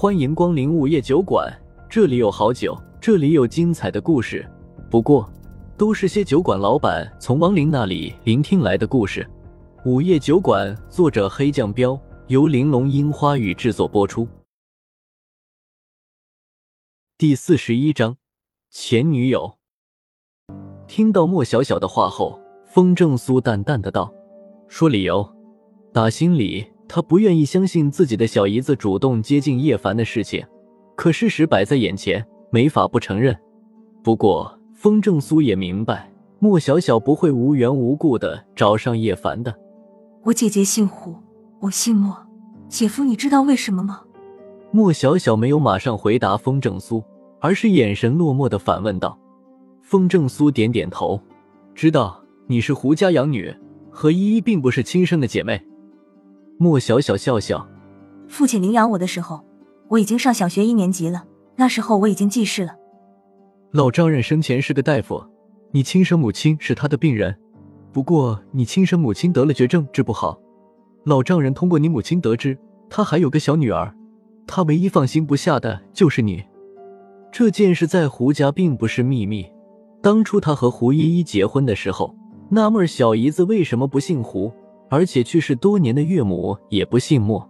[0.00, 1.54] 欢迎光临午夜酒馆，
[1.86, 4.50] 这里有好酒，这里有精彩的故事。
[4.90, 5.30] 不过，
[5.76, 9.28] 都是些酒馆老板从亡灵那里聆听来的故事。
[9.84, 14.26] 午夜酒馆，作者黑酱标，由玲珑樱花雨制作播出。
[17.18, 18.16] 第四十一章，
[18.70, 19.58] 前女友。
[20.86, 24.10] 听到莫小小的话后，风正苏淡淡的道
[24.66, 25.30] ：“说理由。”
[25.92, 30.44] 打心里，他不愿意相信自己的小姨子主动接近叶凡的事情，
[30.96, 33.32] 可事实摆在眼前，没法不承认。
[34.02, 39.54] 不过，风正苏也明白，莫小小不会无缘无故的找上叶凡的。
[40.24, 41.14] 我姐姐姓胡，
[41.60, 42.26] 我姓莫。
[42.68, 44.00] 姐夫，你知道为什么吗？
[44.72, 47.00] 莫小小没有马上回答风正苏，
[47.38, 49.16] 而是眼神落寞的反问道。
[49.80, 51.20] 风正苏点点头，
[51.72, 53.54] 知道你是胡家养女，
[53.92, 55.64] 和依依并不是亲生的姐妹。
[56.62, 57.66] 莫小小笑笑，
[58.28, 59.42] 父亲领养我的时候，
[59.88, 61.24] 我已经上小学一年级了，
[61.56, 62.76] 那时候我已经记事了。
[63.70, 65.24] 老丈人生前是个大夫，
[65.70, 67.34] 你亲生母亲是他的病人。
[67.94, 70.38] 不过，你亲生母亲得了绝症，治不好。
[71.06, 72.58] 老丈人通过你母亲得知，
[72.90, 73.94] 他还有个小女儿，
[74.46, 76.44] 他唯一放心不下的就是你。
[77.32, 79.50] 这件事在胡家并不是秘密。
[80.02, 82.14] 当初他和胡依依结婚的时候，
[82.50, 84.52] 纳闷小姨子为什么不姓胡，
[84.90, 87.48] 而且去世多年的岳母也不姓莫。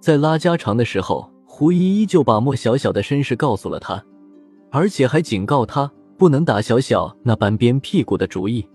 [0.00, 4.02] 在拉家常的时候，胡依依就把莫小小的身世告诉了他，
[4.70, 8.66] 而且还警告他不能打小小那般编屁股的主意。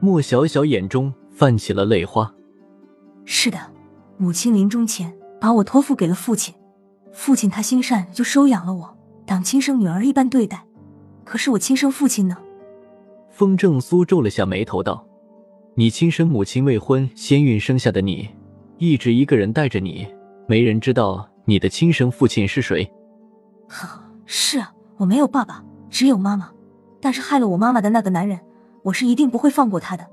[0.00, 2.32] 莫小小眼中泛起了泪花。
[3.24, 3.58] 是的，
[4.16, 6.54] 母亲临终前把我托付给了父亲，
[7.12, 10.64] 父亲他心善，就收养了我，当亲生女儿一般对待。
[11.24, 12.36] 可是我亲生父亲呢？
[13.30, 15.04] 风正苏皱了下眉头道
[15.74, 18.28] ：“你亲生母亲未婚先孕生下的你，
[18.76, 20.06] 一直一个人带着你，
[20.46, 22.90] 没人知道你的亲生父亲是谁。”
[24.26, 26.50] 是啊，我没有爸爸，只有妈妈。
[27.00, 28.38] 但是害了我妈妈的那个男人。
[28.82, 30.04] 我是一定不会放过他的，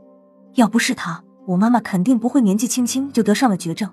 [0.53, 3.89] 要不是他，我妈妈肯定不会年纪轻轻就得上了绝症。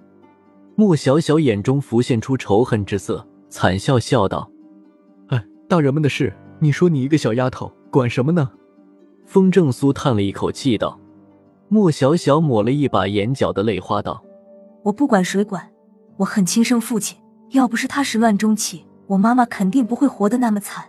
[0.75, 4.51] 莫小小眼中浮现出仇恨之色，惨笑笑道
[5.29, 6.31] ：“哎，大人们的事，
[6.61, 8.51] 你说你一个小丫头管什么呢？”
[9.25, 11.01] 风正苏叹了一口气道。
[11.69, 14.23] 莫小小抹了一把眼角的泪花道
[14.85, 15.69] ：“我不管谁管，
[16.17, 17.19] 我恨亲生父亲。
[17.51, 20.85] 要不是他始乱终弃，我妈妈肯定不会活得那么惨。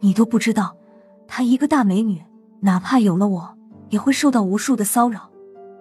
[0.00, 0.76] 你都不知道，
[1.26, 2.22] 她一个大美女。”
[2.60, 3.56] 哪怕有了我，
[3.90, 5.30] 也会受到无数的骚扰。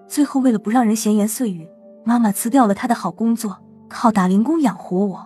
[0.08, 1.68] 最后，为了不让人闲言碎语，
[2.04, 3.58] 妈妈辞掉了她的好工作，
[3.88, 5.26] 靠打零工养活我。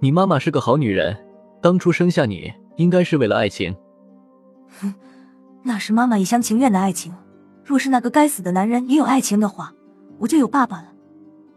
[0.00, 1.16] 你妈妈是个好女人，
[1.60, 3.76] 当初生下你应该是为了爱情。
[4.80, 4.94] 哼，
[5.62, 7.12] 那是妈妈一厢情愿的爱情。
[7.68, 9.74] 若是那个该死的男人也有爱情的话，
[10.18, 10.88] 我就有爸爸了。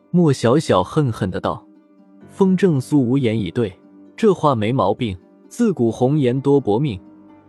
[0.10, 1.66] 莫小小恨恨的道。
[2.28, 3.80] 风正苏无言以对，
[4.18, 5.18] 这话没毛病。
[5.48, 7.00] 自古红颜多薄命。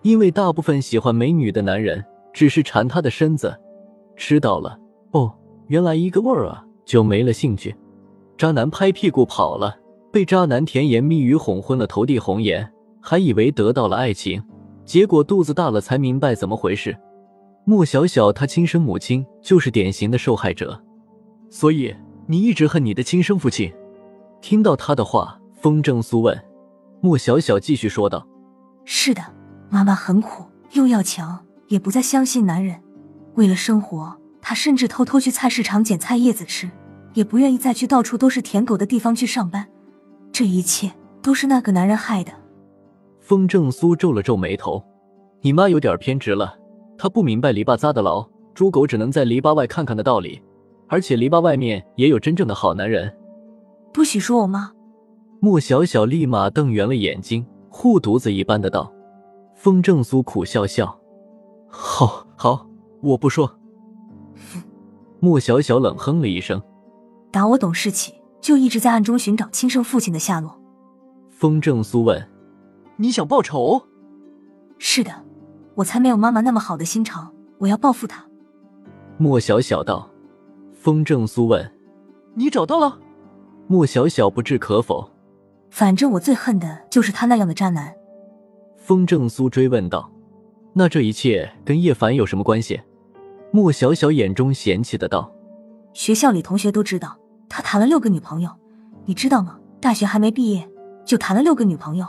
[0.03, 3.53] 因为大部分喜欢美女的男人只是馋她的身子，
[4.17, 4.79] 吃到了
[5.11, 5.33] 哦，
[5.67, 7.75] 原来一个味儿啊，就没了兴趣。
[8.39, 9.77] 渣男拍屁股跑了，
[10.13, 14.41] 被渣男甜言蜜语哄昏了头地红颜，还以为得到了爱情，
[14.85, 16.97] 结果肚子大了才明白怎么回事。
[17.65, 20.83] 莫小小她亲生母亲就是典型的受害者，
[21.49, 21.95] 所以
[22.27, 23.73] 你一直恨你的亲生父亲。
[24.41, 26.37] 听到他的话，风正苏问，
[27.01, 28.27] 莫小小继续说道
[28.85, 29.23] ：“是的。”
[29.71, 32.83] 妈妈很苦，又要强，也不再相信男人。
[33.37, 36.69] 为了生活，她甚至偷偷去菜市场捡菜叶子吃，
[37.15, 39.67] 也不愿意再去到处都是舔狗的地方去上班。
[40.33, 42.33] 这一切都是那个男人害的。
[43.21, 44.85] 风正苏皱了皱眉头
[45.41, 46.59] ：“你妈有点偏执了，
[46.97, 50.41] 她不明白篱笆扎得牢，猪狗只能在篱笆外看看的道理。
[50.89, 53.13] 而且篱笆外面也有真正的好男人。”
[53.93, 54.73] 不许说我妈！
[55.41, 58.93] 莫小小立马瞪圆了眼睛，护犊子一般的道。
[59.55, 60.99] 风正苏苦笑笑
[61.69, 62.67] ：“好，好，
[63.03, 63.59] 我不说。”
[65.21, 66.61] 莫小小冷哼了一声
[67.31, 70.61] ：“打我懂事起，就一直在暗中寻找亲生父亲的下落。”
[71.31, 72.29] 风正苏问
[72.97, 73.83] ：“你想报仇
[74.79, 75.22] ？”“是的，
[75.75, 78.25] 我才没有妈妈那么好的心肠，我要报复他。”
[79.19, 80.09] 莫小小道。
[80.75, 81.73] 风正苏问
[82.35, 82.99] ：“你找到了？”
[83.69, 85.09] 莫小小不置可否
[85.71, 87.95] ：“反正我最恨的就是他那样的渣男。”
[88.77, 90.11] 风正苏追问道
[90.75, 92.81] ：“那这一切跟叶凡有什么关系？”
[93.53, 95.33] 莫小小眼中嫌弃的道
[95.95, 97.17] ：“学校里同学都知道，
[97.49, 98.51] 他谈了六个女朋友，
[99.05, 99.61] 你知道吗？
[99.81, 100.69] 大学还没毕业
[101.05, 102.07] 就谈了六个女朋友，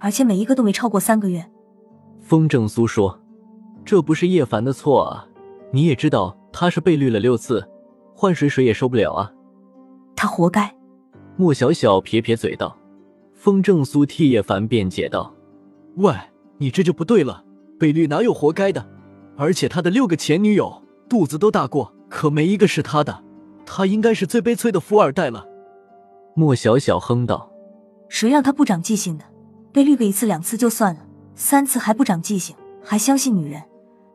[0.00, 1.48] 而且每一个都没超过三个月。”
[2.26, 3.16] 风正苏说
[3.86, 5.24] ：“这不是叶凡的错啊，
[5.70, 7.64] 你也知道他是被绿了六次，
[8.16, 9.32] 换谁谁也受不了啊。”
[10.16, 10.74] 他活该。
[11.36, 12.76] 莫小小撇撇嘴道
[13.32, 15.32] ：“风正苏替叶凡辩解道
[15.98, 16.12] ：“喂，
[16.58, 17.44] 你这就不对了，
[17.78, 18.84] 被绿哪有活该的？
[19.36, 23.22] 而且他的六个前女友肚子都大过，可没一个是他的，
[23.64, 25.46] 他应该是最悲催的富二代了。”
[26.34, 27.52] 莫小小哼道
[28.10, 29.24] ：“谁让他不长记性的？
[29.72, 31.05] 被绿个一次两次就算了，
[31.36, 33.62] 三次还不长记性，还相信女人，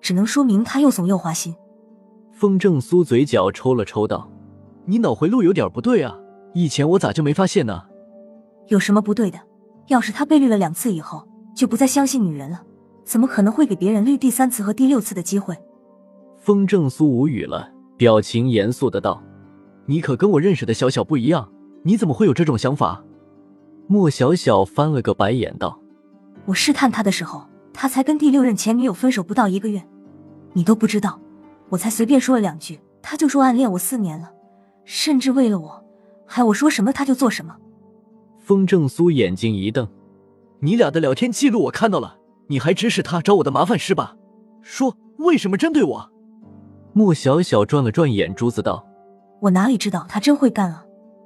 [0.02, 1.56] 只能说明他又怂又花心。”
[2.34, 4.30] 风正苏嘴角抽了抽道
[4.86, 6.18] ：“你脑回路有点不对啊，
[6.54, 7.84] 以前我咋就没发现呢？”
[8.68, 9.40] 有什么不对的？
[9.88, 12.64] 要是他被绿了两次以后，就不再相信女人了，
[13.06, 15.56] 怎么可能会给别人绿第三次和第六次的机会？
[16.38, 19.22] 风正苏无语了，表情严肃的道
[19.86, 21.48] ：“你可跟我认识的小小不一样。”
[21.84, 23.04] 你怎么会有这种想法？
[23.88, 25.81] 莫小小翻了个白眼道
[26.46, 29.86] ：“我试探他的时候，他才跟第六任前女友分手不到一个月，
[30.54, 31.20] 你都不知道。
[31.70, 34.32] 我才随便说了两句，他就说暗恋我四年了，
[34.84, 35.84] 甚至为了我，
[36.26, 37.56] 还我说什么他就做什么。”
[38.40, 39.88] 风正苏眼睛一瞪
[40.60, 42.18] ：“你俩的聊天记录我看到了，
[42.48, 44.18] 你还指使他找我的麻烦是吧？
[44.62, 46.12] 说为什么针对我？”
[46.94, 48.86] 莫小小转了转眼珠子道
[49.40, 50.84] ：“我哪里知道他真会干啊！”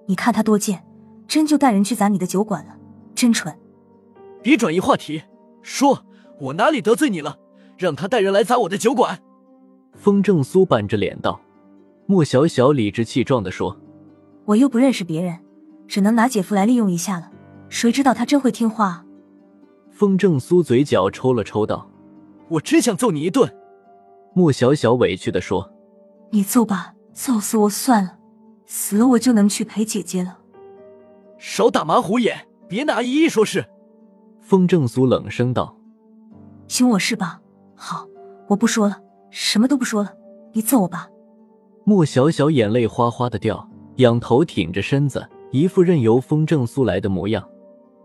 [0.08, 0.86] 你看他多贱，
[1.28, 2.78] 真就带人去砸你的酒馆了，
[3.16, 3.52] 真蠢！
[4.46, 5.24] 别转移话题，
[5.64, 6.06] 说，
[6.40, 7.40] 我哪里得罪你了？
[7.80, 9.20] 让他带人来砸我的酒馆。
[9.96, 11.42] 风正苏板着脸道。
[12.06, 13.76] 莫小小理直气壮的说
[14.46, 15.40] ：“我又不认识别人，
[15.88, 17.32] 只能拿姐夫来利用一下了。
[17.70, 19.04] 谁知道他真会听话？”
[19.90, 21.90] 风正苏嘴角抽了抽道
[22.50, 23.52] ：“我真想揍你一顿。”
[24.36, 25.74] 莫小小委屈的说
[26.30, 28.20] ：“你揍吧，揍死我算了。”
[28.68, 30.38] 死了我就能去陪姐姐了。
[31.40, 33.66] 少打马虎眼，别拿依依说事。
[34.46, 35.76] 风正苏冷声道
[36.70, 37.42] ：“凶我是吧？
[37.76, 38.08] 好，
[38.48, 39.02] 我不说了，
[39.32, 40.14] 什么都不说了，
[40.54, 41.10] 你揍我吧。”
[41.84, 47.44] 莫小小眼泪哗哗的掉，仰头挺着身子，一副任由风正苏来的模样。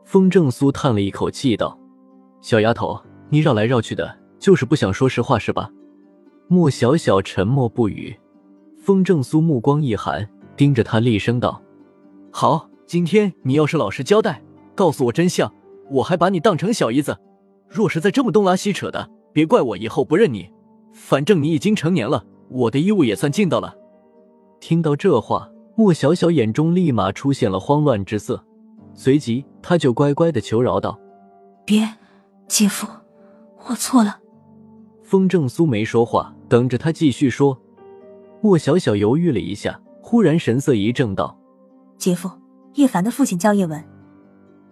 [0.02, 1.78] 风正苏叹了一口气道
[2.40, 2.98] ：“小丫头，
[3.28, 5.70] 你绕来绕去的，就是不想说实话是吧？”
[6.48, 8.18] 莫小小沉默不语。
[8.78, 10.26] 风正苏目光一寒。
[10.56, 11.62] 盯着他厉声道
[12.32, 14.42] ：“好，今天你要是老实交代，
[14.74, 15.50] 告诉我真相，
[15.90, 17.18] 我还把你当成小姨子。
[17.68, 20.50] 若是再这么东拉西扯的，别怪我以后不认你。
[20.92, 23.74] 反正你已经成年了，我的义务也算尽到了。”
[24.60, 28.44] 听到这话，莫小小眼中立马出现了慌乱之色，
[28.94, 30.98] 随即她就乖乖的求饶道
[31.64, 31.88] ：“别，
[32.48, 32.86] 姐夫，
[33.68, 34.18] 我错了。”
[35.02, 37.58] 风正苏没说话，等着他继续说。
[38.40, 39.80] 莫小小犹豫了一下。
[40.02, 41.38] 忽然神色一正，道
[41.96, 42.28] ：“姐夫，
[42.74, 43.84] 叶凡的父亲叫叶文。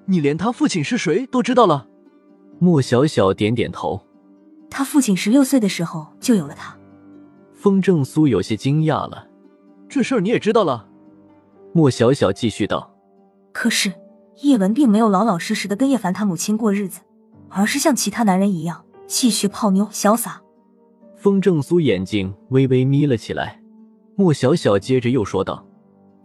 [0.08, 1.86] 你连他父亲是谁都知道了？”
[2.58, 4.02] 莫小小点点头。
[4.70, 6.76] 他父亲十六岁的时候就有了他。
[7.54, 9.28] 风正苏有些惊讶了
[9.88, 10.88] ：“这事儿你也知道了？”
[11.72, 12.94] 莫小小继续道
[13.52, 13.92] ：“可是
[14.42, 17.00] 叶文并没有老老实实的跟叶凡他母亲过日子，
[17.48, 20.40] 而是像其他男人一样继续泡妞潇洒。”
[21.16, 23.60] 风正苏眼睛微微眯了起来。
[24.14, 25.66] 莫小小接着又说道：“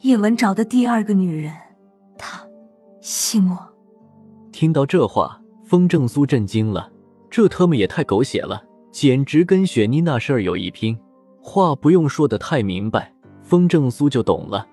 [0.01, 1.53] 叶文找的第二个女人，
[2.17, 2.45] 她
[3.01, 3.57] 姓莫。”
[4.53, 6.89] 听到这话，风正苏震惊了，
[7.29, 10.97] 这他妈也太狗血了，简直跟雪妮那事儿有一拼。
[11.41, 13.11] 话不用说的太明白，
[13.41, 14.65] 风正苏就懂了。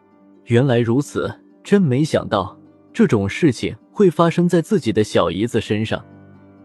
[0.44, 1.32] 原来如此，
[1.64, 2.56] 真没想到
[2.92, 6.04] 这种事情会发生在自己的小姨子身上。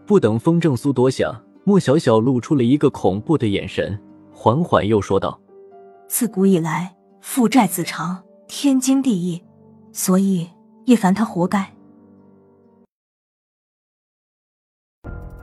[0.04, 3.98] 不等风正苏多想，莫小小露出了一个恐怖的眼神，
[4.30, 5.40] 缓缓又说道。
[6.06, 9.42] 自古以来，父债子偿，天经地义，
[9.90, 10.46] 所以
[10.84, 11.72] 叶凡他活该。